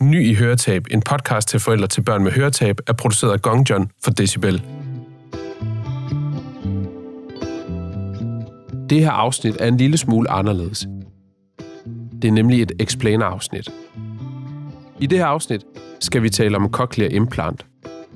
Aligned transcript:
Ny 0.00 0.28
i 0.30 0.34
Høretab, 0.34 0.86
en 0.90 1.02
podcast 1.02 1.48
til 1.48 1.60
forældre 1.60 1.86
til 1.86 2.02
børn 2.02 2.24
med 2.24 2.32
høretab, 2.32 2.76
er 2.86 2.92
produceret 2.92 3.32
af 3.32 3.42
Gong 3.42 3.70
John 3.70 3.90
for 4.04 4.10
Decibel. 4.10 4.62
Det 8.90 9.00
her 9.00 9.10
afsnit 9.10 9.56
er 9.60 9.68
en 9.68 9.76
lille 9.76 9.96
smule 9.96 10.30
anderledes. 10.30 10.86
Det 12.22 12.28
er 12.28 12.32
nemlig 12.32 12.62
et 12.62 12.72
explainer-afsnit. 12.80 13.68
I 15.00 15.06
det 15.06 15.18
her 15.18 15.26
afsnit 15.26 15.64
skal 16.00 16.22
vi 16.22 16.30
tale 16.30 16.56
om 16.56 16.70
cochlear 16.70 17.10
implant, 17.10 17.66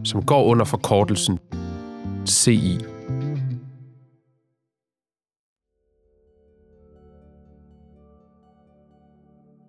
som 0.05 0.23
går 0.23 0.45
under 0.45 0.65
forkortelsen 0.65 1.39
CI. 2.27 2.79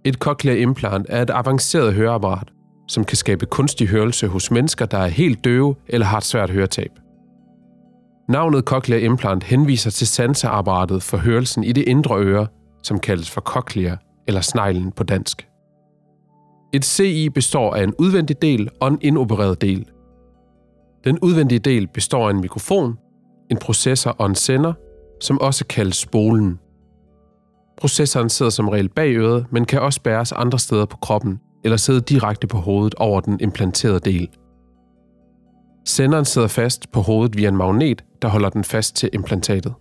Et 0.05 0.15
cochlear 0.15 0.55
implant 0.55 1.05
er 1.09 1.21
et 1.21 1.29
avanceret 1.29 1.93
høreapparat, 1.93 2.51
som 2.87 3.03
kan 3.05 3.17
skabe 3.17 3.45
kunstig 3.45 3.87
hørelse 3.87 4.27
hos 4.27 4.51
mennesker, 4.51 4.85
der 4.85 4.97
er 4.97 5.07
helt 5.07 5.43
døve 5.43 5.75
eller 5.87 6.05
har 6.05 6.17
et 6.17 6.23
svært 6.23 6.49
høretab. 6.49 6.91
Navnet 8.29 8.63
cochlear 8.63 8.99
implant 8.99 9.43
henviser 9.43 9.91
til 9.91 10.07
sanseapparatet 10.07 11.03
for 11.03 11.17
hørelsen 11.17 11.63
i 11.63 11.71
det 11.71 11.83
indre 11.87 12.19
øre, 12.19 12.47
som 12.83 12.99
kaldes 12.99 13.31
for 13.31 13.41
cochlea 13.41 13.95
eller 14.27 14.41
sneglen 14.41 14.91
på 14.91 15.03
dansk. 15.03 15.47
Et 16.73 16.85
CI 16.85 17.29
består 17.29 17.75
af 17.75 17.83
en 17.83 17.93
udvendig 17.99 18.41
del 18.41 18.69
og 18.79 18.87
en 18.87 18.99
indopereret 19.01 19.61
del. 19.61 19.85
Den 21.03 21.19
udvendige 21.19 21.59
del 21.59 21.87
består 21.87 22.27
af 22.27 22.33
en 22.33 22.41
mikrofon, 22.41 22.97
en 23.51 23.57
processor 23.57 24.11
og 24.11 24.25
en 24.25 24.35
sender, 24.35 24.73
som 25.21 25.41
også 25.41 25.65
kaldes 25.65 25.95
spolen. 25.95 26.59
Processoren 27.81 28.29
sidder 28.29 28.49
som 28.49 28.69
regel 28.69 28.89
bag 28.89 29.15
øret, 29.15 29.45
men 29.51 29.65
kan 29.65 29.81
også 29.81 30.01
bæres 30.01 30.31
andre 30.31 30.59
steder 30.59 30.85
på 30.85 30.97
kroppen 30.97 31.39
eller 31.63 31.77
sidde 31.77 32.01
direkte 32.01 32.47
på 32.47 32.57
hovedet 32.57 32.95
over 32.95 33.21
den 33.21 33.39
implanterede 33.39 33.99
del. 33.99 34.29
Senderen 35.87 36.25
sidder 36.25 36.47
fast 36.47 36.91
på 36.91 37.01
hovedet 37.01 37.37
via 37.37 37.47
en 37.47 37.57
magnet, 37.57 38.03
der 38.21 38.27
holder 38.27 38.49
den 38.49 38.63
fast 38.63 38.95
til 38.95 39.09
implantatet. 39.13 39.73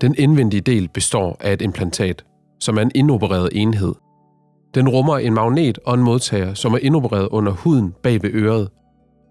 Den 0.00 0.14
indvendige 0.18 0.60
del 0.60 0.88
består 0.88 1.36
af 1.40 1.52
et 1.52 1.62
implantat, 1.62 2.24
som 2.60 2.76
er 2.76 2.82
en 2.82 2.92
indopereret 2.94 3.48
enhed. 3.52 3.94
Den 4.74 4.88
rummer 4.88 5.18
en 5.18 5.34
magnet 5.34 5.78
og 5.86 5.94
en 5.94 6.02
modtager, 6.02 6.54
som 6.54 6.74
er 6.74 6.78
indopereret 6.78 7.28
under 7.28 7.52
huden 7.52 7.94
bag 8.02 8.22
ved 8.22 8.30
øret, 8.32 8.68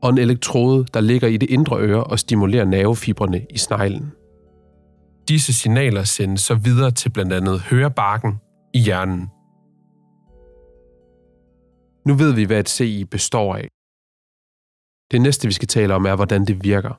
og 0.04 0.10
en 0.10 0.18
elektrode, 0.18 0.86
der 0.94 1.02
ligger 1.02 1.28
i 1.28 1.38
det 1.38 1.50
indre 1.50 1.80
øre 1.80 2.04
og 2.04 2.20
stimulerer 2.20 2.66
nervefibrene 2.66 3.46
i 3.50 3.58
sneglen. 3.58 4.12
Disse 5.28 5.54
signaler 5.54 6.04
sendes 6.04 6.42
så 6.42 6.56
videre 6.56 6.92
til 6.92 7.10
blandt 7.10 7.34
andet 7.34 7.60
hørebarken 7.62 8.40
i 8.74 8.80
hjernen. 8.80 9.30
Nu 12.08 12.14
ved 12.14 12.34
vi, 12.34 12.44
hvad 12.44 12.60
et 12.60 12.70
CI 12.70 13.06
består 13.06 13.56
af. 13.56 13.68
Det 15.12 15.22
næste, 15.22 15.48
vi 15.48 15.54
skal 15.54 15.68
tale 15.68 15.94
om, 15.94 16.06
er, 16.06 16.16
hvordan 16.16 16.46
det 16.46 16.64
virker. 16.64 16.94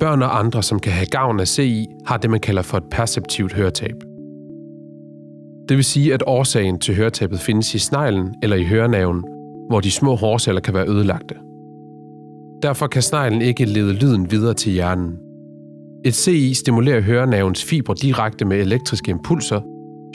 Børn 0.00 0.22
og 0.22 0.38
andre, 0.38 0.62
som 0.62 0.80
kan 0.80 0.92
have 0.92 1.06
gavn 1.06 1.40
af 1.40 1.48
CI, 1.48 1.86
har 2.06 2.16
det, 2.16 2.30
man 2.30 2.40
kalder 2.40 2.62
for 2.62 2.76
et 2.76 2.88
perceptivt 2.90 3.52
høretab. 3.52 3.96
Det 5.68 5.76
vil 5.76 5.84
sige, 5.84 6.14
at 6.14 6.22
årsagen 6.26 6.78
til 6.78 6.96
høretabet 6.96 7.40
findes 7.40 7.74
i 7.74 7.78
sneglen 7.78 8.34
eller 8.42 8.56
i 8.56 8.64
hørenaven, 8.64 9.24
hvor 9.68 9.80
de 9.80 9.90
små 9.90 10.16
hårceller 10.16 10.60
kan 10.60 10.74
være 10.74 10.88
ødelagte. 10.88 11.34
Derfor 12.62 12.86
kan 12.86 13.02
sneglen 13.02 13.42
ikke 13.42 13.64
lede 13.64 13.92
lyden 13.92 14.30
videre 14.30 14.54
til 14.54 14.72
hjernen. 14.72 15.18
Et 16.04 16.14
CI 16.14 16.54
stimulerer 16.54 17.00
hørenavens 17.00 17.64
fibre 17.64 17.94
direkte 18.02 18.44
med 18.44 18.56
elektriske 18.56 19.10
impulser, 19.10 19.60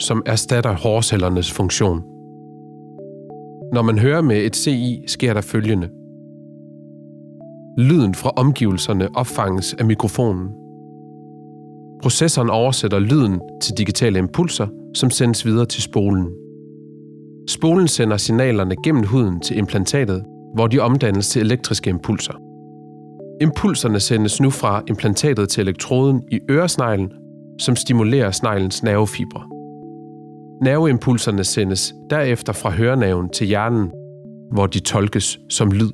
som 0.00 0.22
erstatter 0.26 0.72
hårcellernes 0.72 1.52
funktion. 1.52 2.02
Når 3.72 3.82
man 3.82 3.98
hører 3.98 4.22
med 4.22 4.36
et 4.36 4.56
CI, 4.56 5.04
sker 5.06 5.34
der 5.34 5.40
følgende. 5.40 5.88
Lyden 7.78 8.14
fra 8.14 8.30
omgivelserne 8.36 9.08
opfanges 9.16 9.74
af 9.74 9.84
mikrofonen. 9.84 10.48
Processoren 12.02 12.50
oversætter 12.50 12.98
lyden 12.98 13.40
til 13.62 13.74
digitale 13.78 14.18
impulser, 14.18 14.66
som 14.94 15.10
sendes 15.10 15.46
videre 15.46 15.66
til 15.66 15.82
spolen. 15.82 16.26
Spolen 17.48 17.88
sender 17.88 18.16
signalerne 18.16 18.74
gennem 18.84 19.06
huden 19.06 19.40
til 19.40 19.58
implantatet, 19.58 20.24
hvor 20.54 20.66
de 20.66 20.78
omdannes 20.78 21.28
til 21.28 21.42
elektriske 21.42 21.90
impulser. 21.90 22.34
Impulserne 23.40 24.00
sendes 24.00 24.40
nu 24.40 24.50
fra 24.50 24.82
implantatet 24.88 25.48
til 25.48 25.60
elektroden 25.60 26.22
i 26.32 26.40
øresneglen, 26.50 27.12
som 27.60 27.76
stimulerer 27.76 28.30
sneglens 28.30 28.82
nervefibre. 28.82 29.42
Nerveimpulserne 30.64 31.44
sendes 31.44 31.94
derefter 32.10 32.52
fra 32.52 32.70
hørenaven 32.70 33.28
til 33.30 33.46
hjernen, 33.46 33.90
hvor 34.52 34.66
de 34.66 34.80
tolkes 34.80 35.38
som 35.50 35.70
lyd. 35.70 35.90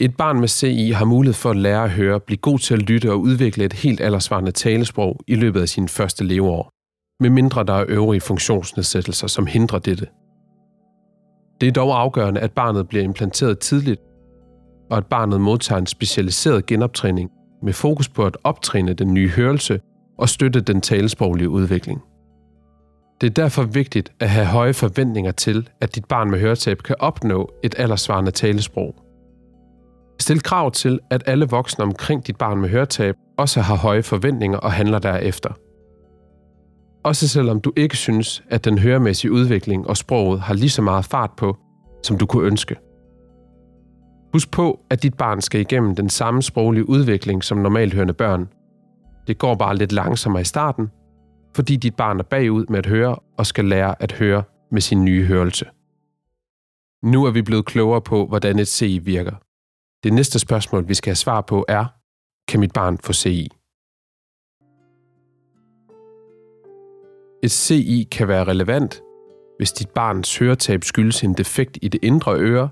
Et 0.00 0.16
barn 0.16 0.40
med 0.40 0.48
CI 0.48 0.90
har 0.90 1.04
mulighed 1.04 1.34
for 1.34 1.50
at 1.50 1.56
lære 1.56 1.84
at 1.84 1.90
høre, 1.90 2.20
blive 2.20 2.38
god 2.38 2.58
til 2.58 2.74
at 2.74 2.82
lytte 2.82 3.12
og 3.12 3.20
udvikle 3.20 3.64
et 3.64 3.72
helt 3.72 4.00
aldersvarende 4.00 4.52
talesprog 4.52 5.20
i 5.26 5.34
løbet 5.34 5.60
af 5.60 5.68
sine 5.68 5.88
første 5.88 6.24
leveår, 6.24 6.70
medmindre 7.22 7.64
der 7.64 7.72
er 7.72 7.84
øvrige 7.88 8.20
funktionsnedsættelser, 8.20 9.26
som 9.26 9.46
hindrer 9.46 9.78
dette. 9.78 10.06
Det 11.60 11.66
er 11.66 11.72
dog 11.72 12.00
afgørende, 12.00 12.40
at 12.40 12.52
barnet 12.52 12.88
bliver 12.88 13.04
implanteret 13.04 13.58
tidligt, 13.58 14.00
og 14.90 14.96
at 14.96 15.06
barnet 15.06 15.40
modtager 15.40 15.78
en 15.78 15.86
specialiseret 15.86 16.66
genoptræning 16.66 17.30
med 17.62 17.72
fokus 17.72 18.08
på 18.08 18.26
at 18.26 18.36
optræne 18.44 18.92
den 18.92 19.14
nye 19.14 19.28
hørelse 19.28 19.80
og 20.18 20.28
støtte 20.28 20.60
den 20.60 20.80
talesproglige 20.80 21.48
udvikling. 21.48 22.02
Det 23.20 23.26
er 23.26 23.44
derfor 23.44 23.62
vigtigt 23.62 24.12
at 24.20 24.30
have 24.30 24.46
høje 24.46 24.74
forventninger 24.74 25.32
til, 25.32 25.68
at 25.80 25.94
dit 25.94 26.04
barn 26.04 26.30
med 26.30 26.40
høretab 26.40 26.78
kan 26.78 26.96
opnå 26.98 27.50
et 27.62 27.74
aldersvarende 27.78 28.30
talesprog. 28.30 28.94
Stil 30.20 30.42
krav 30.42 30.70
til, 30.70 30.98
at 31.10 31.22
alle 31.26 31.46
voksne 31.48 31.84
omkring 31.84 32.26
dit 32.26 32.36
barn 32.36 32.60
med 32.60 32.68
høretab 32.68 33.14
også 33.38 33.60
har 33.60 33.76
høje 33.76 34.02
forventninger 34.02 34.58
og 34.58 34.72
handler 34.72 34.98
derefter. 34.98 35.50
Også 37.02 37.28
selvom 37.28 37.60
du 37.60 37.72
ikke 37.76 37.96
synes, 37.96 38.42
at 38.48 38.64
den 38.64 38.78
høremæssige 38.78 39.32
udvikling 39.32 39.86
og 39.86 39.96
sproget 39.96 40.40
har 40.40 40.54
lige 40.54 40.70
så 40.70 40.82
meget 40.82 41.04
fart 41.04 41.30
på, 41.36 41.56
som 42.02 42.18
du 42.18 42.26
kunne 42.26 42.46
ønske. 42.46 42.76
Husk 44.32 44.50
på, 44.50 44.80
at 44.90 45.02
dit 45.02 45.14
barn 45.14 45.40
skal 45.40 45.60
igennem 45.60 45.94
den 45.94 46.08
samme 46.08 46.42
sproglige 46.42 46.88
udvikling 46.88 47.44
som 47.44 47.58
normalt 47.58 47.94
hørende 47.94 48.14
børn. 48.14 48.48
Det 49.26 49.38
går 49.38 49.54
bare 49.54 49.76
lidt 49.76 49.92
langsommere 49.92 50.40
i 50.40 50.44
starten, 50.44 50.90
fordi 51.56 51.76
dit 51.76 51.96
barn 51.96 52.18
er 52.18 52.22
bagud 52.24 52.66
med 52.68 52.78
at 52.78 52.86
høre 52.86 53.16
og 53.38 53.46
skal 53.46 53.64
lære 53.64 54.02
at 54.02 54.12
høre 54.12 54.42
med 54.72 54.80
sin 54.80 55.04
nye 55.04 55.26
hørelse. 55.26 55.66
Nu 57.04 57.24
er 57.24 57.30
vi 57.30 57.42
blevet 57.42 57.64
klogere 57.64 58.00
på, 58.00 58.26
hvordan 58.26 58.58
et 58.58 58.68
CI 58.68 58.98
virker. 58.98 59.34
Det 60.02 60.12
næste 60.12 60.38
spørgsmål, 60.38 60.88
vi 60.88 60.94
skal 60.94 61.10
have 61.10 61.16
svar 61.16 61.40
på, 61.40 61.64
er, 61.68 61.84
kan 62.48 62.60
mit 62.60 62.72
barn 62.72 62.98
få 62.98 63.12
CI? 63.12 63.48
Et 67.42 67.50
CI 67.50 68.08
kan 68.12 68.28
være 68.28 68.44
relevant, 68.44 69.02
hvis 69.56 69.72
dit 69.72 69.88
barns 69.88 70.38
høretab 70.38 70.84
skyldes 70.84 71.24
en 71.24 71.34
defekt 71.34 71.78
i 71.82 71.88
det 71.88 72.00
indre 72.02 72.34
øre, 72.36 72.68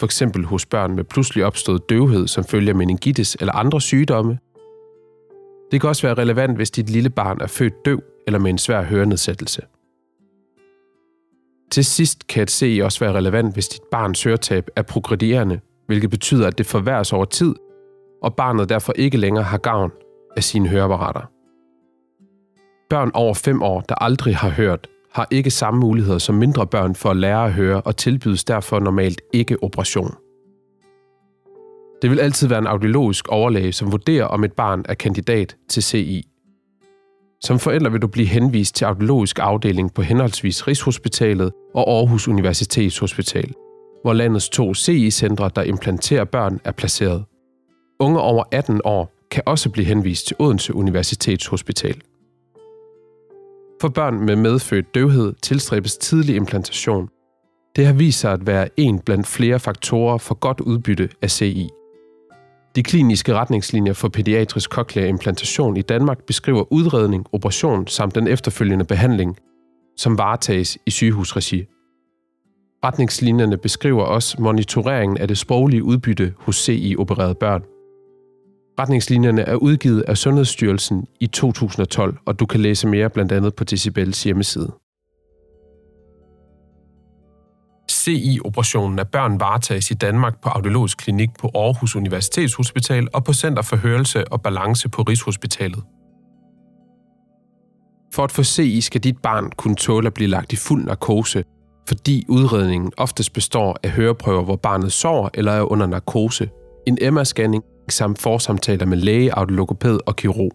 f.eks. 0.00 0.22
hos 0.44 0.66
børn 0.66 0.94
med 0.94 1.04
pludselig 1.04 1.44
opstået 1.44 1.88
døvhed 1.88 2.28
som 2.28 2.44
følger 2.44 2.74
meningitis 2.74 3.36
eller 3.40 3.52
andre 3.52 3.80
sygdomme. 3.80 4.38
Det 5.72 5.80
kan 5.80 5.88
også 5.88 6.06
være 6.06 6.14
relevant, 6.14 6.56
hvis 6.56 6.70
dit 6.70 6.90
lille 6.90 7.10
barn 7.10 7.38
er 7.40 7.46
født 7.46 7.84
døv 7.84 8.02
eller 8.26 8.38
med 8.38 8.50
en 8.50 8.58
svær 8.58 8.82
hørenedsættelse. 8.82 9.62
Til 11.70 11.84
sidst 11.84 12.26
kan 12.26 12.42
et 12.42 12.50
CI 12.50 12.80
også 12.80 13.00
være 13.00 13.14
relevant, 13.14 13.54
hvis 13.54 13.68
dit 13.68 13.82
barns 13.90 14.24
høretab 14.24 14.68
er 14.76 14.82
progredierende, 14.82 15.60
hvilket 15.86 16.10
betyder, 16.10 16.46
at 16.46 16.58
det 16.58 16.66
forværres 16.66 17.12
over 17.12 17.24
tid, 17.24 17.54
og 18.22 18.36
barnet 18.36 18.68
derfor 18.68 18.92
ikke 18.96 19.16
længere 19.16 19.44
har 19.44 19.58
gavn 19.58 19.90
af 20.36 20.44
sine 20.44 20.68
høreapparater. 20.68 21.35
Børn 22.90 23.10
over 23.14 23.34
5 23.34 23.62
år, 23.62 23.80
der 23.80 23.94
aldrig 23.94 24.36
har 24.36 24.50
hørt, 24.50 24.88
har 25.12 25.28
ikke 25.30 25.50
samme 25.50 25.80
muligheder 25.80 26.18
som 26.18 26.34
mindre 26.34 26.66
børn 26.66 26.94
for 26.94 27.10
at 27.10 27.16
lære 27.16 27.44
at 27.44 27.52
høre 27.52 27.80
og 27.80 27.96
tilbydes 27.96 28.44
derfor 28.44 28.80
normalt 28.80 29.20
ikke 29.32 29.62
operation. 29.62 30.14
Det 32.02 32.10
vil 32.10 32.20
altid 32.20 32.48
være 32.48 32.58
en 32.58 32.66
audiologisk 32.66 33.28
overlæge, 33.28 33.72
som 33.72 33.92
vurderer, 33.92 34.24
om 34.24 34.44
et 34.44 34.52
barn 34.52 34.84
er 34.88 34.94
kandidat 34.94 35.56
til 35.68 35.82
CI. 35.82 36.28
Som 37.40 37.58
forælder 37.58 37.90
vil 37.90 38.02
du 38.02 38.06
blive 38.06 38.26
henvist 38.26 38.74
til 38.74 38.84
audiologisk 38.84 39.38
afdeling 39.38 39.94
på 39.94 40.02
henholdsvis 40.02 40.68
Rigshospitalet 40.68 41.52
og 41.74 41.90
Aarhus 41.90 42.28
Universitetshospital, 42.28 43.52
hvor 44.02 44.12
landets 44.12 44.48
to 44.48 44.74
CI-centre, 44.74 45.50
der 45.56 45.62
implanterer 45.62 46.24
børn, 46.24 46.60
er 46.64 46.72
placeret. 46.72 47.24
Unge 48.00 48.20
over 48.20 48.44
18 48.52 48.80
år 48.84 49.12
kan 49.30 49.42
også 49.46 49.70
blive 49.70 49.86
henvist 49.86 50.26
til 50.26 50.36
Odense 50.38 50.74
Universitetshospital. 50.74 52.00
For 53.80 53.88
børn 53.88 54.20
med 54.20 54.36
medfødt 54.36 54.94
døvhed 54.94 55.34
tilstræbes 55.42 55.96
tidlig 55.96 56.36
implantation. 56.36 57.08
Det 57.76 57.86
har 57.86 57.92
vist 57.92 58.20
sig 58.20 58.32
at 58.32 58.46
være 58.46 58.68
en 58.76 58.98
blandt 58.98 59.26
flere 59.26 59.60
faktorer 59.60 60.18
for 60.18 60.34
godt 60.34 60.60
udbytte 60.60 61.08
af 61.22 61.30
CI. 61.30 61.68
De 62.76 62.82
kliniske 62.82 63.34
retningslinjer 63.34 63.92
for 63.92 64.08
pædiatrisk 64.08 64.70
cochlear 64.70 65.06
implantation 65.06 65.76
i 65.76 65.82
Danmark 65.82 66.18
beskriver 66.26 66.72
udredning, 66.72 67.26
operation 67.32 67.86
samt 67.86 68.14
den 68.14 68.28
efterfølgende 68.28 68.84
behandling, 68.84 69.36
som 69.96 70.18
varetages 70.18 70.78
i 70.86 70.90
sygehusregi. 70.90 71.64
Retningslinjerne 72.84 73.56
beskriver 73.56 74.02
også 74.02 74.42
monitoreringen 74.42 75.18
af 75.18 75.28
det 75.28 75.38
sproglige 75.38 75.84
udbytte 75.84 76.34
hos 76.38 76.56
CI-opererede 76.56 77.34
børn. 77.34 77.62
Retningslinjerne 78.80 79.42
er 79.42 79.54
udgivet 79.54 80.02
af 80.02 80.16
Sundhedsstyrelsen 80.18 81.06
i 81.20 81.26
2012, 81.26 82.18
og 82.26 82.40
du 82.40 82.46
kan 82.46 82.60
læse 82.60 82.86
mere 82.88 83.10
blandt 83.10 83.32
andet 83.32 83.54
på 83.54 83.64
Decibels 83.64 84.24
hjemmeside. 84.24 84.72
CI-operationen 87.90 88.98
af 88.98 89.08
børn 89.08 89.40
varetages 89.40 89.90
i 89.90 89.94
Danmark 89.94 90.42
på 90.42 90.48
Audiologisk 90.48 90.98
Klinik 90.98 91.28
på 91.40 91.50
Aarhus 91.54 91.96
Universitetshospital 91.96 93.08
og 93.12 93.24
på 93.24 93.32
Center 93.32 93.62
for 93.62 93.76
Hørelse 93.76 94.32
og 94.32 94.42
Balance 94.42 94.88
på 94.88 95.02
Rigshospitalet. 95.02 95.82
For 98.14 98.24
at 98.24 98.32
få 98.32 98.42
CI 98.42 98.80
skal 98.80 99.00
dit 99.00 99.18
barn 99.22 99.50
kunne 99.56 99.74
tåle 99.76 100.06
at 100.06 100.14
blive 100.14 100.30
lagt 100.30 100.52
i 100.52 100.56
fuld 100.56 100.84
narkose, 100.84 101.44
fordi 101.88 102.24
udredningen 102.28 102.92
oftest 102.96 103.32
består 103.32 103.76
af 103.82 103.90
høreprøver, 103.90 104.44
hvor 104.44 104.56
barnet 104.56 104.92
sover 104.92 105.28
eller 105.34 105.52
er 105.52 105.62
under 105.62 105.86
narkose, 105.86 106.50
en 106.86 106.98
MR-scanning 107.02 107.75
samt 107.88 108.18
forsamtaler 108.18 108.86
med 108.86 108.98
læge, 108.98 109.34
audiologoped 109.34 109.98
og 110.06 110.16
kirurg. 110.16 110.52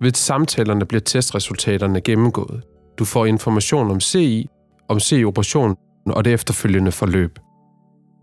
Ved 0.00 0.12
samtalerne 0.14 0.84
bliver 0.84 1.00
testresultaterne 1.00 2.00
gennemgået. 2.00 2.62
Du 2.98 3.04
får 3.04 3.26
information 3.26 3.90
om 3.90 4.00
CI, 4.00 4.48
om 4.88 5.00
CI-operationen 5.00 5.76
og 6.06 6.24
det 6.24 6.32
efterfølgende 6.32 6.92
forløb. 6.92 7.38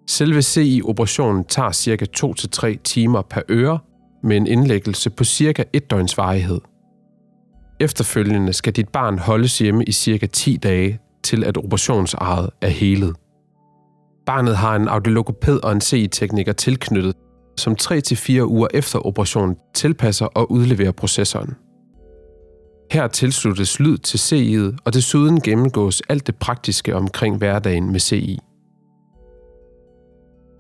Selve 0.08 0.42
CI-operationen 0.42 1.44
tager 1.44 1.72
ca. 1.72 2.06
2-3 2.76 2.82
timer 2.84 3.22
per 3.22 3.42
øre 3.50 3.80
med 4.24 4.38
en 4.38 4.48
indlæggelse 4.48 5.10
på 5.10 5.24
ca. 5.24 5.64
1 5.74 5.92
døgns 5.92 6.18
varighed. 6.18 6.60
Efterfølgende 7.80 8.54
skal 8.54 8.74
dit 8.74 8.90
barn 8.90 9.20
holdes 9.20 9.60
hjemme 9.60 9.84
i 9.84 9.92
ca. 9.92 10.26
10 10.26 10.58
dage, 10.58 11.00
til 11.24 11.44
at 11.44 11.58
operationsarret 11.58 12.50
er 12.62 12.68
helet. 12.68 13.16
Barnet 14.26 14.58
har 14.58 14.76
en 14.76 14.88
audiologoped 14.88 15.60
og 15.64 15.72
en 15.72 15.82
CI-tekniker 15.82 16.54
tilknyttet, 16.54 17.16
som 17.58 17.76
3-4 17.82 18.42
uger 18.42 18.68
efter 18.74 19.06
operationen 19.06 19.56
tilpasser 19.74 20.26
og 20.26 20.52
udleverer 20.52 20.92
processoren. 20.92 21.56
Her 22.92 23.08
tilsluttes 23.08 23.80
lyd 23.80 23.98
til 23.98 24.18
CI'et, 24.18 24.78
og 24.86 24.94
desuden 24.94 25.42
gennemgås 25.42 26.02
alt 26.10 26.28
det 26.28 26.36
praktiske 26.36 26.96
omkring 26.96 27.38
hverdagen 27.38 27.92
med 27.92 28.00
CI. 28.00 28.40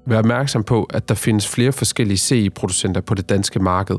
Vær 0.07 0.19
opmærksom 0.19 0.63
på, 0.63 0.83
at 0.83 1.09
der 1.09 1.15
findes 1.15 1.47
flere 1.47 1.71
forskellige 1.71 2.17
CI-producenter 2.17 3.01
på 3.01 3.13
det 3.13 3.29
danske 3.29 3.59
marked. 3.59 3.95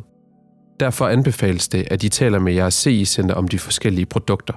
Derfor 0.80 1.08
anbefales 1.08 1.68
det, 1.68 1.88
at 1.90 2.04
I 2.04 2.08
taler 2.08 2.38
med 2.38 2.52
jeres 2.52 2.74
CI-center 2.74 3.34
om 3.34 3.48
de 3.48 3.58
forskellige 3.58 4.06
produkter. 4.06 4.54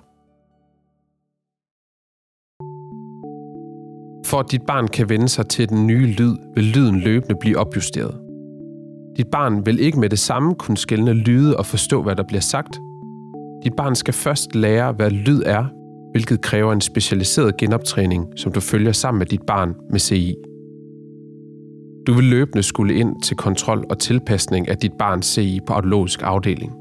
For 4.25 4.39
at 4.39 4.51
dit 4.51 4.61
barn 4.67 4.87
kan 4.87 5.09
vende 5.09 5.29
sig 5.29 5.47
til 5.47 5.69
den 5.69 5.87
nye 5.87 6.05
lyd, 6.05 6.35
vil 6.55 6.63
lyden 6.63 6.99
løbende 6.99 7.35
blive 7.41 7.57
opjusteret. 7.57 8.20
Dit 9.17 9.27
barn 9.31 9.65
vil 9.65 9.79
ikke 9.79 9.99
med 9.99 10.09
det 10.09 10.19
samme 10.19 10.55
kunne 10.55 10.77
skælne 10.77 11.13
lyde 11.13 11.57
og 11.57 11.65
forstå, 11.65 12.03
hvad 12.03 12.15
der 12.15 12.23
bliver 12.23 12.41
sagt. 12.41 12.79
Dit 13.63 13.73
barn 13.73 13.95
skal 13.95 14.13
først 14.13 14.55
lære, 14.55 14.91
hvad 14.91 15.11
lyd 15.11 15.41
er, 15.45 15.65
hvilket 16.11 16.41
kræver 16.41 16.73
en 16.73 16.81
specialiseret 16.81 17.57
genoptræning, 17.57 18.27
som 18.35 18.51
du 18.51 18.59
følger 18.59 18.91
sammen 18.91 19.19
med 19.19 19.25
dit 19.25 19.41
barn 19.47 19.75
med 19.91 19.99
CI. 19.99 20.35
Du 22.07 22.13
vil 22.13 22.25
løbende 22.25 22.63
skulle 22.63 22.95
ind 22.95 23.21
til 23.21 23.37
kontrol 23.37 23.85
og 23.89 23.99
tilpasning 23.99 24.69
af 24.69 24.77
dit 24.77 24.93
barns 24.99 25.25
CI 25.25 25.59
på 25.67 25.73
audiologisk 25.73 26.21
afdeling. 26.23 26.71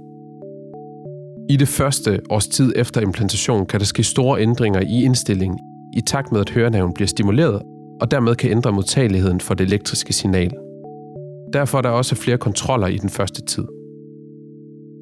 I 1.50 1.56
det 1.56 1.68
første 1.68 2.20
års 2.30 2.48
tid 2.48 2.72
efter 2.76 3.00
implantation 3.00 3.66
kan 3.66 3.80
der 3.80 3.86
ske 3.86 4.02
store 4.02 4.40
ændringer 4.40 4.80
i 4.80 5.04
indstillingen 5.04 5.58
i 5.96 6.00
takt 6.00 6.32
med, 6.32 6.40
at 6.40 6.50
hørenerven 6.50 6.94
bliver 6.94 7.08
stimuleret, 7.08 7.62
og 8.00 8.10
dermed 8.10 8.34
kan 8.34 8.50
ændre 8.50 8.72
modtageligheden 8.72 9.40
for 9.40 9.54
det 9.54 9.66
elektriske 9.66 10.12
signal. 10.12 10.52
Derfor 11.52 11.78
er 11.78 11.82
der 11.82 11.88
også 11.88 12.14
flere 12.14 12.38
kontroller 12.38 12.86
i 12.86 12.96
den 12.96 13.10
første 13.10 13.42
tid. 13.42 13.64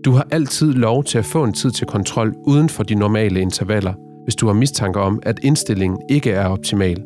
Du 0.05 0.13
har 0.13 0.27
altid 0.31 0.73
lov 0.73 1.05
til 1.05 1.19
at 1.19 1.25
få 1.25 1.45
en 1.45 1.53
tid 1.53 1.71
til 1.71 1.87
kontrol 1.87 2.35
uden 2.47 2.69
for 2.69 2.83
de 2.83 2.95
normale 2.95 3.41
intervaller, 3.41 3.95
hvis 4.25 4.35
du 4.35 4.47
har 4.47 4.55
mistanke 4.55 5.01
om, 5.01 5.21
at 5.23 5.41
indstillingen 5.43 5.99
ikke 6.11 6.31
er 6.31 6.47
optimal. 6.47 7.03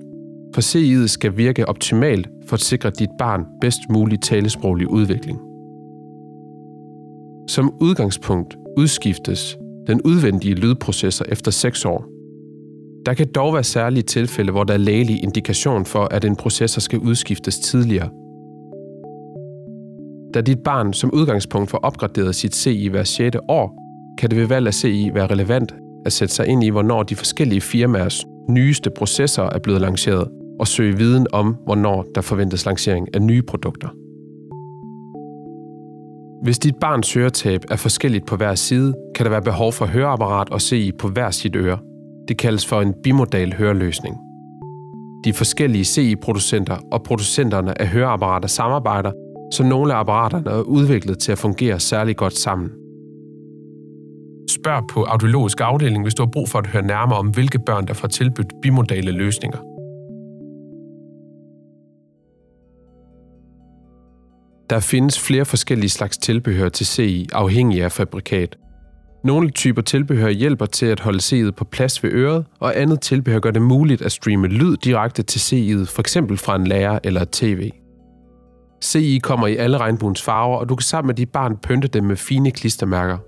For 0.55 0.61
CI'et 0.61 1.07
skal 1.07 1.37
virke 1.37 1.69
optimalt 1.69 2.29
for 2.47 2.55
at 2.55 2.61
sikre 2.61 2.91
dit 2.91 3.09
barn 3.19 3.45
bedst 3.61 3.81
mulig 3.91 4.21
talesproglig 4.21 4.89
udvikling. 4.89 5.39
Som 7.49 7.75
udgangspunkt 7.81 8.57
udskiftes 8.79 9.59
den 9.87 10.01
udvendige 10.03 10.55
lydprocessor 10.55 11.25
efter 11.29 11.51
6 11.51 11.85
år, 11.85 12.05
der 13.07 13.15
kan 13.15 13.27
dog 13.35 13.55
være 13.55 13.65
særlige 13.65 14.03
tilfælde, 14.03 14.53
hvor 14.53 14.65
der 14.65 14.75
er 14.75 14.79
lægelig 14.79 15.23
indikation 15.23 15.85
for, 15.85 16.09
at 16.11 16.25
en 16.25 16.37
processor 16.37 16.81
skal 16.81 16.99
udskiftes 16.99 17.59
tidligere. 17.59 18.11
Da 20.35 20.41
dit 20.41 20.59
barn 20.59 20.93
som 20.93 21.11
udgangspunkt 21.15 21.71
får 21.71 21.79
opgraderet 21.79 22.35
sit 22.35 22.55
CI 22.55 22.89
hver 22.89 23.05
6. 23.05 23.37
år, 23.49 23.79
kan 24.19 24.31
det 24.31 24.39
ved 24.39 24.47
valg 24.47 24.67
af 24.67 24.75
CI 24.75 25.11
være 25.15 25.27
relevant 25.27 25.75
at 26.07 26.13
sætte 26.13 26.35
sig 26.35 26.47
ind 26.47 26.65
i, 26.65 26.69
hvornår 26.69 27.03
de 27.03 27.17
forskellige 27.17 27.61
firmaers 27.61 28.25
nyeste 28.49 28.91
processorer 28.91 29.51
er 29.51 29.59
blevet 29.59 29.81
lanceret, 29.81 30.29
og 30.61 30.69
søge 30.69 30.97
viden 30.97 31.27
om, 31.33 31.57
hvornår 31.65 32.05
der 32.15 32.21
forventes 32.21 32.67
lancering 32.67 33.09
af 33.15 33.23
nye 33.23 33.43
produkter. 33.43 33.89
Hvis 36.45 36.59
dit 36.59 36.77
barns 36.77 37.15
høretab 37.15 37.61
er 37.71 37.77
forskelligt 37.77 38.27
på 38.27 38.37
hver 38.37 38.55
side, 38.55 38.95
kan 39.15 39.25
der 39.25 39.31
være 39.31 39.43
behov 39.43 39.73
for 39.73 39.87
høreapparat 39.87 40.51
og 40.51 40.61
CI 40.61 40.93
på 40.93 41.09
hver 41.09 41.31
sit 41.31 41.57
øre– 41.57 41.79
det 42.29 42.39
kaldes 42.39 42.67
for 42.67 42.81
en 42.81 42.95
bimodal 43.03 43.53
høreløsning. 43.53 44.17
De 45.25 45.33
forskellige 45.33 45.85
CI-producenter 45.85 46.77
og 46.93 47.03
producenterne 47.03 47.81
af 47.81 47.89
høreapparater 47.89 48.49
samarbejder, 48.49 49.13
så 49.53 49.63
nogle 49.63 49.95
af 49.95 49.99
apparaterne 49.99 50.51
er 50.51 50.61
udviklet 50.61 51.19
til 51.19 51.33
at 51.33 51.39
fungere 51.39 51.81
særlig 51.81 52.17
godt 52.17 52.39
sammen. 52.39 52.71
Spørg 54.51 54.87
på 54.87 55.03
audiologisk 55.05 55.61
afdeling, 55.61 56.03
hvis 56.03 56.15
du 56.15 56.23
har 56.23 56.31
brug 56.31 56.49
for 56.49 56.59
at 56.59 56.67
høre 56.67 56.83
nærmere 56.83 57.19
om, 57.19 57.29
hvilke 57.29 57.59
børn, 57.67 57.87
der 57.87 57.95
får 57.95 58.09
tilbudt 58.09 58.53
bimodale 58.63 59.13
løsninger. 59.13 59.59
Der 64.71 64.81
findes 64.81 65.21
flere 65.21 65.45
forskellige 65.45 65.91
slags 65.91 66.19
tilbehør 66.19 66.69
til 66.69 66.87
CI, 66.87 67.29
afhængig 67.33 67.83
af 67.83 67.93
fabrikat. 67.93 68.57
Nogle 69.25 69.51
typer 69.51 69.83
tilbehør 69.83 70.29
hjælper 70.29 70.67
til 70.67 70.87
at 70.87 71.01
holde 71.01 71.19
CI'et 71.19 71.51
på 71.51 71.65
plads 71.65 72.05
ved 72.05 72.11
øret, 72.13 72.45
og 72.61 72.81
andet 72.81 73.01
tilbehør 73.01 73.39
gør 73.39 73.51
det 73.51 73.63
muligt 73.63 74.03
at 74.03 74.13
streame 74.13 74.49
lyd 74.49 74.77
direkte 74.77 75.23
til 75.23 75.39
CI'et, 75.39 75.97
f.eks. 75.97 76.17
fra 76.37 76.57
en 76.57 76.67
lærer 76.67 76.99
eller 77.05 77.21
et 77.21 77.31
tv. 77.31 77.71
CI 78.83 79.19
kommer 79.23 79.47
i 79.47 79.57
alle 79.57 79.79
regnbuens 79.79 80.23
farver, 80.23 80.57
og 80.59 80.69
du 80.69 80.77
kan 80.77 80.83
sammen 80.83 81.07
med 81.07 81.15
dit 81.15 81.33
barn 81.33 81.57
pynte 81.57 81.89
dem 81.89 82.05
med 82.05 82.17
fine 82.17 82.51
klistermærker. 82.51 83.19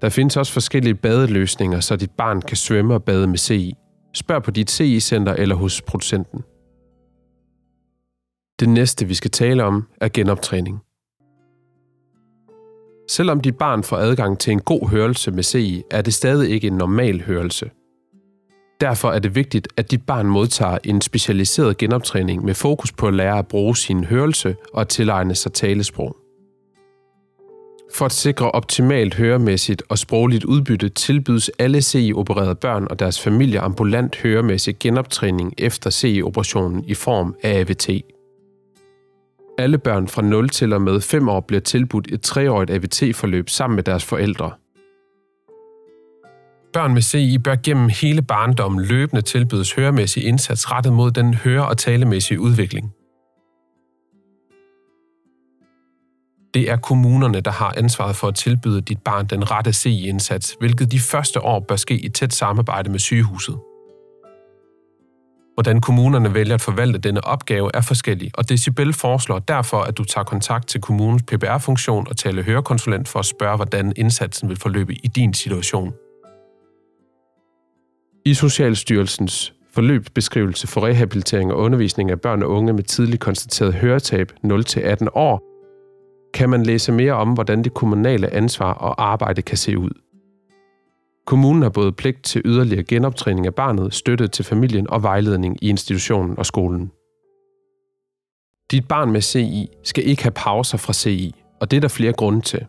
Der 0.00 0.08
findes 0.08 0.36
også 0.36 0.52
forskellige 0.52 0.94
badeløsninger, 0.94 1.80
så 1.80 1.96
dit 1.96 2.10
barn 2.10 2.40
kan 2.42 2.56
svømme 2.56 2.94
og 2.94 3.04
bade 3.04 3.26
med 3.26 3.38
CI. 3.38 3.74
Spørg 4.14 4.42
på 4.42 4.50
dit 4.50 4.70
CI-center 4.70 5.32
eller 5.32 5.54
hos 5.54 5.82
producenten. 5.82 6.42
Det 8.60 8.68
næste, 8.68 9.06
vi 9.06 9.14
skal 9.14 9.30
tale 9.30 9.64
om, 9.64 9.84
er 10.00 10.08
genoptræning. 10.08 10.80
Selvom 13.08 13.40
dit 13.40 13.58
barn 13.58 13.82
får 13.82 13.96
adgang 13.96 14.38
til 14.38 14.52
en 14.52 14.60
god 14.60 14.88
hørelse 14.88 15.30
med 15.30 15.42
CI, 15.42 15.82
er 15.90 16.02
det 16.02 16.14
stadig 16.14 16.50
ikke 16.50 16.66
en 16.66 16.76
normal 16.76 17.22
hørelse. 17.22 17.70
Derfor 18.80 19.10
er 19.10 19.18
det 19.18 19.34
vigtigt, 19.34 19.68
at 19.76 19.90
dit 19.90 20.06
barn 20.06 20.26
modtager 20.26 20.78
en 20.84 21.00
specialiseret 21.00 21.76
genoptræning 21.76 22.44
med 22.44 22.54
fokus 22.54 22.92
på 22.92 23.08
at 23.08 23.14
lære 23.14 23.38
at 23.38 23.48
bruge 23.48 23.76
sin 23.76 24.04
hørelse 24.04 24.56
og 24.72 24.80
at 24.80 24.88
tilegne 24.88 25.34
sig 25.34 25.52
talesprog. 25.52 26.16
For 27.94 28.06
at 28.06 28.12
sikre 28.12 28.50
optimalt 28.50 29.14
høremæssigt 29.14 29.82
og 29.88 29.98
sprogligt 29.98 30.44
udbytte 30.44 30.88
tilbydes 30.88 31.50
alle 31.58 31.82
CI-opererede 31.82 32.54
børn 32.54 32.86
og 32.90 32.98
deres 32.98 33.20
familier 33.20 33.62
ambulant 33.62 34.16
høremæssig 34.16 34.78
genoptræning 34.78 35.54
efter 35.58 35.90
CI-operationen 35.90 36.84
i 36.84 36.94
form 36.94 37.34
af 37.42 37.58
AVT. 37.58 37.88
Alle 39.58 39.78
børn 39.78 40.08
fra 40.08 40.22
0 40.22 40.48
til 40.48 40.72
og 40.72 40.82
med 40.82 41.00
5 41.00 41.28
år 41.28 41.40
bliver 41.40 41.60
tilbudt 41.60 42.12
et 42.12 42.36
3-årigt 42.36 42.70
AVT-forløb 42.70 43.48
sammen 43.48 43.74
med 43.74 43.84
deres 43.84 44.04
forældre. 44.04 44.50
Børn 46.76 46.94
med 46.94 47.02
CI 47.02 47.38
bør 47.38 47.56
gennem 47.64 47.88
hele 47.88 48.22
barndommen 48.22 48.84
løbende 48.84 49.22
tilbydes 49.22 49.72
høremæssig 49.72 50.24
indsats 50.24 50.72
rettet 50.72 50.92
mod 50.92 51.10
den 51.10 51.34
høre- 51.34 51.68
og 51.68 51.78
talemæssige 51.78 52.40
udvikling. 52.40 52.92
Det 56.54 56.70
er 56.70 56.76
kommunerne, 56.76 57.40
der 57.40 57.50
har 57.50 57.74
ansvaret 57.76 58.16
for 58.16 58.28
at 58.28 58.34
tilbyde 58.34 58.80
dit 58.80 58.98
barn 59.02 59.26
den 59.26 59.50
rette 59.50 59.72
CI-indsats, 59.72 60.56
hvilket 60.58 60.92
de 60.92 61.00
første 61.00 61.42
år 61.42 61.60
bør 61.60 61.76
ske 61.76 61.98
i 61.98 62.08
tæt 62.08 62.34
samarbejde 62.34 62.90
med 62.90 62.98
sygehuset. 62.98 63.58
Hvordan 65.54 65.80
kommunerne 65.80 66.34
vælger 66.34 66.54
at 66.54 66.60
forvalte 66.60 66.98
denne 66.98 67.24
opgave 67.24 67.70
er 67.74 67.80
forskellig, 67.80 68.30
og 68.34 68.48
Decibel 68.48 68.92
foreslår 68.92 69.38
derfor, 69.38 69.80
at 69.80 69.98
du 69.98 70.04
tager 70.04 70.24
kontakt 70.24 70.68
til 70.68 70.80
kommunens 70.80 71.22
PPR-funktion 71.22 72.06
og 72.08 72.16
taler 72.16 72.42
hørekonsulent 72.42 73.08
for 73.08 73.18
at 73.18 73.26
spørge, 73.26 73.56
hvordan 73.56 73.92
indsatsen 73.96 74.48
vil 74.48 74.56
forløbe 74.56 74.94
i 74.94 75.08
din 75.08 75.34
situation. 75.34 75.92
I 78.26 78.34
Socialstyrelsens 78.34 79.54
forløbsbeskrivelse 79.72 80.66
for 80.66 80.86
rehabilitering 80.86 81.52
og 81.52 81.58
undervisning 81.58 82.10
af 82.10 82.20
børn 82.20 82.42
og 82.42 82.50
unge 82.50 82.72
med 82.72 82.82
tidligt 82.82 83.20
konstateret 83.20 83.74
høretab 83.74 84.32
0-18 84.44 85.06
år, 85.14 85.42
kan 86.34 86.50
man 86.50 86.62
læse 86.62 86.92
mere 86.92 87.12
om, 87.12 87.32
hvordan 87.32 87.64
det 87.64 87.74
kommunale 87.74 88.34
ansvar 88.34 88.72
og 88.72 89.10
arbejde 89.12 89.42
kan 89.42 89.56
se 89.56 89.78
ud. 89.78 89.90
Kommunen 91.26 91.62
har 91.62 91.70
både 91.70 91.92
pligt 91.92 92.24
til 92.24 92.42
yderligere 92.44 92.84
genoptræning 92.84 93.46
af 93.46 93.54
barnet, 93.54 93.94
støtte 93.94 94.28
til 94.28 94.44
familien 94.44 94.90
og 94.90 95.02
vejledning 95.02 95.58
i 95.62 95.68
institutionen 95.68 96.38
og 96.38 96.46
skolen. 96.46 96.90
Dit 98.70 98.88
barn 98.88 99.12
med 99.12 99.20
CI 99.20 99.68
skal 99.84 100.06
ikke 100.06 100.22
have 100.22 100.32
pauser 100.32 100.78
fra 100.78 100.92
CI, 100.92 101.34
og 101.60 101.70
det 101.70 101.76
er 101.76 101.80
der 101.80 101.88
flere 101.88 102.12
grunde 102.12 102.40
til. 102.40 102.66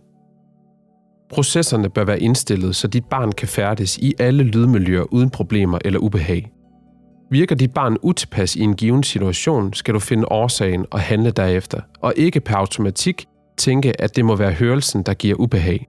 Processerne 1.29 1.89
bør 1.89 2.03
være 2.03 2.19
indstillet, 2.19 2.75
så 2.75 2.87
dit 2.87 3.05
barn 3.05 3.31
kan 3.31 3.47
færdes 3.47 3.97
i 3.97 4.13
alle 4.19 4.43
lydmiljøer 4.43 5.13
uden 5.13 5.29
problemer 5.29 5.79
eller 5.85 5.99
ubehag. 5.99 6.51
Virker 7.31 7.55
dit 7.55 7.73
barn 7.73 7.97
utilpas 8.01 8.55
i 8.55 8.61
en 8.61 8.75
given 8.75 9.03
situation, 9.03 9.73
skal 9.73 9.93
du 9.93 9.99
finde 9.99 10.31
årsagen 10.31 10.85
og 10.91 10.99
handle 10.99 11.31
derefter, 11.31 11.81
og 12.01 12.13
ikke 12.15 12.39
per 12.39 12.55
automatik 12.55 13.25
tænke, 13.57 14.01
at 14.01 14.15
det 14.15 14.25
må 14.25 14.35
være 14.35 14.51
hørelsen, 14.51 15.03
der 15.03 15.13
giver 15.13 15.35
ubehag. 15.35 15.87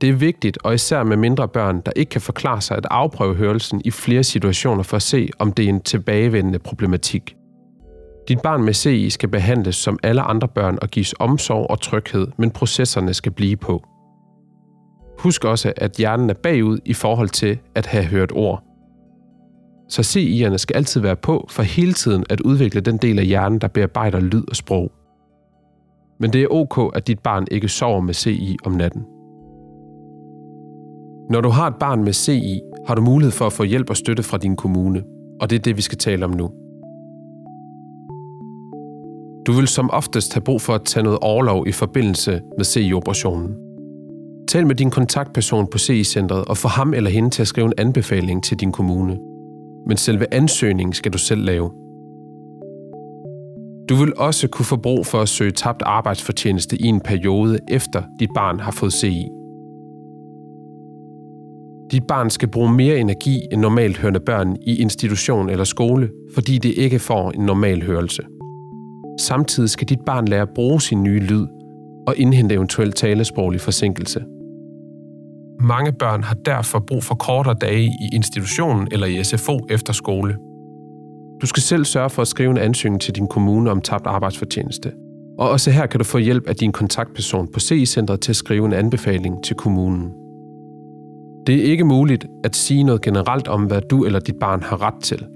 Det 0.00 0.08
er 0.08 0.12
vigtigt, 0.12 0.58
og 0.64 0.74
især 0.74 1.02
med 1.02 1.16
mindre 1.16 1.48
børn, 1.48 1.80
der 1.86 1.92
ikke 1.96 2.10
kan 2.10 2.20
forklare 2.20 2.60
sig 2.60 2.76
at 2.76 2.86
afprøve 2.90 3.34
hørelsen 3.34 3.82
i 3.84 3.90
flere 3.90 4.24
situationer 4.24 4.82
for 4.82 4.96
at 4.96 5.02
se, 5.02 5.28
om 5.38 5.52
det 5.52 5.64
er 5.64 5.68
en 5.68 5.80
tilbagevendende 5.80 6.58
problematik. 6.58 7.36
Dit 8.28 8.40
barn 8.40 8.62
med 8.64 8.74
CI 8.74 9.10
skal 9.10 9.28
behandles 9.28 9.76
som 9.76 9.98
alle 10.02 10.22
andre 10.22 10.48
børn 10.48 10.78
og 10.82 10.88
gives 10.88 11.14
omsorg 11.18 11.70
og 11.70 11.80
tryghed, 11.80 12.26
men 12.36 12.50
processerne 12.50 13.14
skal 13.14 13.32
blive 13.32 13.56
på. 13.56 13.84
Husk 15.18 15.44
også, 15.44 15.72
at 15.76 15.92
hjernen 15.92 16.30
er 16.30 16.34
bagud 16.34 16.78
i 16.84 16.94
forhold 16.94 17.28
til 17.28 17.58
at 17.74 17.86
have 17.86 18.04
hørt 18.04 18.32
ord. 18.34 18.64
Så 19.88 20.02
CI'erne 20.02 20.56
skal 20.56 20.76
altid 20.76 21.00
være 21.00 21.16
på 21.16 21.46
for 21.50 21.62
hele 21.62 21.92
tiden 21.92 22.24
at 22.30 22.40
udvikle 22.40 22.80
den 22.80 22.96
del 22.96 23.18
af 23.18 23.26
hjernen, 23.26 23.58
der 23.58 23.68
bearbejder 23.68 24.20
lyd 24.20 24.44
og 24.48 24.56
sprog. 24.56 24.92
Men 26.20 26.32
det 26.32 26.42
er 26.42 26.48
ok, 26.50 26.96
at 26.96 27.06
dit 27.06 27.18
barn 27.18 27.46
ikke 27.50 27.68
sover 27.68 28.00
med 28.00 28.14
CI 28.14 28.56
om 28.64 28.72
natten. 28.72 29.02
Når 31.30 31.40
du 31.40 31.48
har 31.48 31.66
et 31.66 31.76
barn 31.80 32.04
med 32.04 32.12
CI, 32.12 32.60
har 32.86 32.94
du 32.94 33.02
mulighed 33.02 33.32
for 33.32 33.46
at 33.46 33.52
få 33.52 33.62
hjælp 33.62 33.90
og 33.90 33.96
støtte 33.96 34.22
fra 34.22 34.38
din 34.38 34.56
kommune, 34.56 35.02
og 35.40 35.50
det 35.50 35.56
er 35.56 35.62
det, 35.62 35.76
vi 35.76 35.82
skal 35.82 35.98
tale 35.98 36.24
om 36.24 36.30
nu. 36.30 36.50
Du 39.46 39.52
vil 39.52 39.68
som 39.68 39.90
oftest 39.90 40.34
have 40.34 40.42
brug 40.42 40.60
for 40.60 40.74
at 40.74 40.84
tage 40.84 41.02
noget 41.02 41.18
overlov 41.18 41.68
i 41.68 41.72
forbindelse 41.72 42.40
med 42.58 42.64
CI-operationen. 42.64 43.61
Tal 44.52 44.66
med 44.66 44.74
din 44.74 44.90
kontaktperson 44.90 45.66
på 45.66 45.78
CI-centret 45.78 46.44
og 46.44 46.56
få 46.56 46.68
ham 46.68 46.94
eller 46.94 47.10
hende 47.10 47.30
til 47.30 47.42
at 47.42 47.48
skrive 47.48 47.66
en 47.66 47.72
anbefaling 47.78 48.42
til 48.42 48.60
din 48.60 48.72
kommune. 48.72 49.18
Men 49.88 49.96
selve 49.96 50.34
ansøgningen 50.34 50.92
skal 50.92 51.12
du 51.12 51.18
selv 51.18 51.44
lave. 51.44 51.70
Du 53.88 53.94
vil 53.94 54.12
også 54.16 54.48
kunne 54.48 54.66
få 54.66 54.76
brug 54.76 55.06
for 55.06 55.18
at 55.20 55.28
søge 55.28 55.50
tabt 55.50 55.82
arbejdsfortjeneste 55.82 56.76
i 56.76 56.86
en 56.86 57.00
periode 57.00 57.58
efter 57.70 58.02
dit 58.20 58.28
barn 58.34 58.60
har 58.60 58.70
fået 58.70 58.92
CI. 58.92 59.26
Dit 61.90 62.06
barn 62.08 62.30
skal 62.30 62.48
bruge 62.48 62.72
mere 62.72 62.98
energi 62.98 63.40
end 63.52 63.60
normalt 63.60 63.98
hørende 63.98 64.20
børn 64.20 64.56
i 64.66 64.80
institution 64.80 65.50
eller 65.50 65.64
skole, 65.64 66.10
fordi 66.34 66.58
det 66.58 66.74
ikke 66.78 66.98
får 66.98 67.30
en 67.30 67.40
normal 67.40 67.82
hørelse. 67.82 68.22
Samtidig 69.20 69.70
skal 69.70 69.88
dit 69.88 70.00
barn 70.06 70.28
lære 70.28 70.42
at 70.42 70.54
bruge 70.54 70.80
sin 70.80 71.02
nye 71.02 71.20
lyd 71.20 71.46
og 72.06 72.16
indhente 72.16 72.54
eventuelt 72.54 72.96
talesproglig 72.96 73.60
forsinkelse. 73.60 74.24
Mange 75.62 75.92
børn 75.92 76.22
har 76.22 76.34
derfor 76.34 76.78
brug 76.78 77.04
for 77.04 77.14
kortere 77.14 77.54
dage 77.60 77.84
i 77.84 78.08
institutionen 78.12 78.88
eller 78.92 79.06
i 79.06 79.24
SFO 79.24 79.66
efter 79.70 79.92
skole. 79.92 80.36
Du 81.40 81.46
skal 81.46 81.62
selv 81.62 81.84
sørge 81.84 82.10
for 82.10 82.22
at 82.22 82.28
skrive 82.28 82.50
en 82.50 82.58
ansøgning 82.58 83.00
til 83.00 83.14
din 83.14 83.26
kommune 83.26 83.70
om 83.70 83.80
tabt 83.80 84.06
arbejdsfortjeneste. 84.06 84.92
Og 85.38 85.50
også 85.50 85.70
her 85.70 85.86
kan 85.86 85.98
du 85.98 86.04
få 86.04 86.18
hjælp 86.18 86.46
af 86.46 86.56
din 86.56 86.72
kontaktperson 86.72 87.48
på 87.52 87.60
CI-centret 87.60 88.20
til 88.20 88.32
at 88.32 88.36
skrive 88.36 88.66
en 88.66 88.72
anbefaling 88.72 89.44
til 89.44 89.56
kommunen. 89.56 90.12
Det 91.46 91.54
er 91.54 91.62
ikke 91.62 91.84
muligt 91.84 92.26
at 92.44 92.56
sige 92.56 92.84
noget 92.84 93.02
generelt 93.02 93.48
om, 93.48 93.64
hvad 93.64 93.80
du 93.90 94.04
eller 94.04 94.20
dit 94.20 94.36
barn 94.40 94.62
har 94.62 94.82
ret 94.82 95.02
til. 95.02 95.26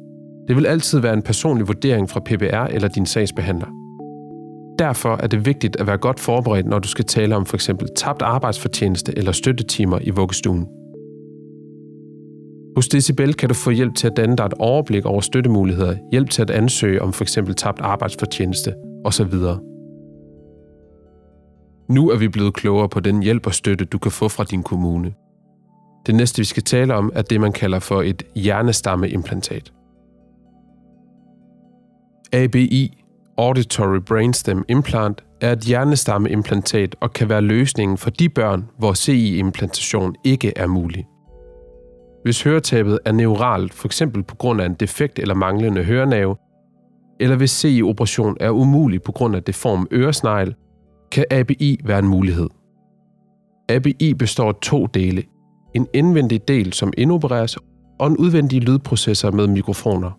Det 0.49 0.56
vil 0.56 0.66
altid 0.66 0.99
være 0.99 1.14
en 1.14 1.23
personlig 1.23 1.68
vurdering 1.68 2.11
fra 2.11 2.21
PBR 2.21 2.75
eller 2.75 2.88
din 2.88 3.06
sagsbehandler. 3.06 3.86
Derfor 4.78 5.16
er 5.16 5.26
det 5.26 5.47
vigtigt 5.47 5.76
at 5.80 5.87
være 5.87 5.99
godt 5.99 6.21
forberedt, 6.21 6.66
når 6.66 6.78
du 6.78 6.88
skal 6.88 7.04
tale 7.04 7.37
om 7.37 7.47
f.eks. 7.47 7.71
tabt 7.97 8.23
arbejdsfortjeneste 8.23 9.18
eller 9.18 9.33
støttetimer 9.33 9.99
i 10.02 10.11
vuggestuen. 10.11 10.66
Hos 12.76 12.88
Decibel 12.88 13.35
kan 13.35 13.49
du 13.49 13.54
få 13.54 13.71
hjælp 13.71 13.95
til 13.95 14.06
at 14.06 14.16
danne 14.16 14.37
dig 14.37 14.45
et 14.45 14.54
overblik 14.59 15.06
over 15.06 15.21
støttemuligheder, 15.21 15.97
hjælp 16.12 16.30
til 16.30 16.42
at 16.42 16.50
ansøge 16.50 17.02
om 17.02 17.12
f.eks. 17.12 17.38
tabt 17.56 17.80
arbejdsfortjeneste 17.80 18.75
osv. 19.04 19.35
Nu 21.88 22.11
er 22.11 22.16
vi 22.16 22.28
blevet 22.28 22.54
klogere 22.54 22.88
på 22.88 23.00
den 23.00 23.23
hjælp 23.23 23.47
og 23.47 23.54
støtte, 23.54 23.85
du 23.85 23.99
kan 23.99 24.12
få 24.12 24.28
fra 24.28 24.45
din 24.45 24.62
kommune. 24.62 25.12
Det 26.06 26.14
næste, 26.14 26.38
vi 26.38 26.45
skal 26.45 26.62
tale 26.62 26.95
om, 26.95 27.12
er 27.14 27.23
det, 27.23 27.40
man 27.40 27.52
kalder 27.52 27.78
for 27.78 28.02
et 28.02 28.23
hjernestammeimplantat. 28.35 29.73
ABI, 32.33 33.05
Auditory 33.38 33.99
Brainstem 33.99 34.64
Implant, 34.69 35.25
er 35.40 35.52
et 35.52 35.61
hjernestammeimplantat 35.61 36.97
og 37.00 37.12
kan 37.12 37.28
være 37.28 37.40
løsningen 37.40 37.99
for 37.99 38.11
de 38.11 38.28
børn, 38.28 38.69
hvor 38.78 38.93
CI-implantation 38.93 40.14
ikke 40.25 40.52
er 40.57 40.66
mulig. 40.66 41.07
Hvis 42.23 42.43
høretabet 42.43 42.99
er 43.05 43.12
neuralt, 43.12 43.75
f.eks. 43.75 44.02
på 44.28 44.37
grund 44.37 44.61
af 44.61 44.66
en 44.66 44.75
defekt 44.75 45.19
eller 45.19 45.35
manglende 45.35 45.83
hørenave, 45.85 46.37
eller 47.21 47.37
hvis 47.37 47.50
CI-operation 47.50 48.37
er 48.40 48.50
umulig 48.50 49.02
på 49.02 49.12
grund 49.12 49.37
af 49.37 49.43
deform 49.43 49.87
øresnegl, 49.93 50.55
kan 51.12 51.25
ABI 51.31 51.81
være 51.85 51.99
en 51.99 52.09
mulighed. 52.09 52.49
ABI 53.69 54.14
består 54.19 54.49
af 54.49 54.55
to 54.62 54.87
dele. 54.87 55.23
En 55.75 55.87
indvendig 55.95 56.49
del, 56.49 56.73
som 56.73 56.93
indopereres, 56.99 57.59
og 57.99 58.07
en 58.07 58.16
udvendig 58.16 58.62
lydprocessor 58.62 59.31
med 59.31 59.47
mikrofoner. 59.47 60.11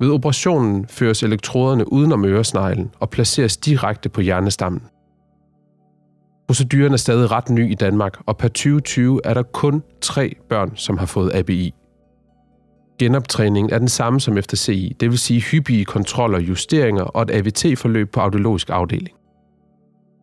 Ved 0.00 0.10
operationen 0.10 0.86
føres 0.86 1.22
elektroderne 1.22 1.92
udenom 1.92 2.24
øresneglen 2.24 2.90
og 3.00 3.10
placeres 3.10 3.56
direkte 3.56 4.08
på 4.08 4.20
hjernestammen. 4.20 4.82
Proceduren 6.48 6.92
er 6.92 6.96
stadig 6.96 7.30
ret 7.30 7.50
ny 7.50 7.70
i 7.70 7.74
Danmark, 7.74 8.20
og 8.26 8.36
per 8.36 8.48
2020 8.48 9.20
er 9.24 9.34
der 9.34 9.42
kun 9.42 9.82
tre 10.00 10.36
børn, 10.48 10.72
som 10.76 10.98
har 10.98 11.06
fået 11.06 11.34
ABI. 11.34 11.74
Genoptræningen 12.98 13.72
er 13.72 13.78
den 13.78 13.88
samme 13.88 14.20
som 14.20 14.38
efter 14.38 14.56
CI, 14.56 14.96
det 15.00 15.10
vil 15.10 15.18
sige 15.18 15.40
hyppige 15.40 15.84
kontroller, 15.84 16.38
justeringer 16.38 17.02
og 17.02 17.22
et 17.22 17.30
AVT-forløb 17.30 18.12
på 18.12 18.20
audiologisk 18.20 18.70
afdeling. 18.70 19.16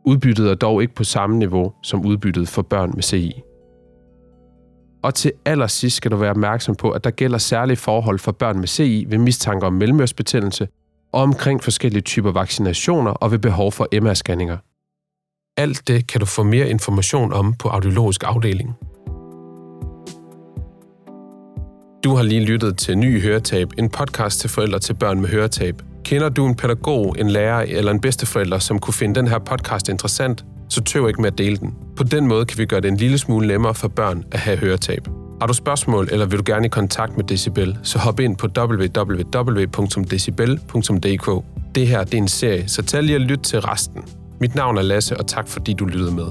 Udbyttet 0.05 0.49
er 0.49 0.55
dog 0.55 0.81
ikke 0.81 0.95
på 0.95 1.03
samme 1.03 1.37
niveau 1.37 1.73
som 1.83 2.05
udbyttet 2.05 2.47
for 2.47 2.61
børn 2.61 2.91
med 2.95 3.03
CI. 3.03 3.41
Og 5.07 5.15
til 5.15 5.31
allersidst 5.45 5.95
skal 5.97 6.11
du 6.11 6.15
være 6.15 6.29
opmærksom 6.29 6.75
på, 6.75 6.91
at 6.91 7.03
der 7.03 7.09
gælder 7.09 7.37
særlige 7.37 7.77
forhold 7.77 8.19
for 8.19 8.31
børn 8.31 8.59
med 8.59 8.67
CI 8.67 9.05
ved 9.09 9.17
mistanke 9.17 9.65
om 9.65 9.73
mellemørsbetændelse 9.73 10.67
og 11.13 11.21
omkring 11.21 11.63
forskellige 11.63 12.01
typer 12.01 12.31
vaccinationer 12.31 13.11
og 13.11 13.31
ved 13.31 13.39
behov 13.39 13.71
for 13.71 13.87
MR-scanninger. 13.93 14.57
Alt 15.57 15.87
det 15.87 16.07
kan 16.07 16.19
du 16.19 16.25
få 16.25 16.43
mere 16.43 16.69
information 16.69 17.33
om 17.33 17.53
på 17.53 17.69
audiologisk 17.69 18.23
afdeling. 18.23 18.75
Du 22.03 22.15
har 22.15 22.23
lige 22.23 22.45
lyttet 22.45 22.77
til 22.77 22.97
Ny 22.97 23.21
Høretab, 23.21 23.67
en 23.77 23.89
podcast 23.89 24.39
til 24.39 24.49
forældre 24.49 24.79
til 24.79 24.93
børn 24.93 25.21
med 25.21 25.29
høretab. 25.29 25.81
Kender 26.03 26.29
du 26.29 26.45
en 26.45 26.55
pædagog, 26.55 27.15
en 27.19 27.29
lærer 27.29 27.61
eller 27.61 27.91
en 27.91 28.01
bedsteforælder, 28.01 28.59
som 28.59 28.79
kunne 28.79 28.93
finde 28.93 29.15
den 29.15 29.27
her 29.27 29.39
podcast 29.39 29.89
interessant, 29.89 30.45
så 30.69 30.83
tøv 30.83 31.07
ikke 31.07 31.21
med 31.21 31.31
at 31.31 31.37
dele 31.37 31.57
den. 31.57 31.75
På 31.95 32.03
den 32.03 32.27
måde 32.27 32.45
kan 32.45 32.57
vi 32.57 32.65
gøre 32.65 32.81
det 32.81 32.87
en 32.87 32.97
lille 32.97 33.17
smule 33.17 33.47
nemmere 33.47 33.73
for 33.73 33.87
børn 33.87 34.23
at 34.31 34.39
have 34.39 34.57
høretab. 34.57 35.07
Har 35.39 35.47
du 35.47 35.53
spørgsmål, 35.53 36.07
eller 36.11 36.25
vil 36.25 36.39
du 36.39 36.43
gerne 36.45 36.65
i 36.65 36.69
kontakt 36.69 37.17
med 37.17 37.25
Decibel, 37.25 37.77
så 37.83 37.99
hop 37.99 38.19
ind 38.19 38.37
på 38.37 38.47
www.decibel.dk. 38.57 41.45
Det 41.75 41.87
her 41.87 42.03
det 42.03 42.13
er 42.13 42.17
en 42.17 42.27
serie, 42.27 42.67
så 42.67 42.83
tag 42.83 43.03
lige 43.03 43.17
og 43.17 43.21
lyt 43.21 43.39
til 43.39 43.61
resten. 43.61 44.03
Mit 44.39 44.55
navn 44.55 44.77
er 44.77 44.81
Lasse, 44.81 45.17
og 45.17 45.27
tak 45.27 45.47
fordi 45.47 45.73
du 45.73 45.85
lyttede 45.85 46.15
med. 46.15 46.25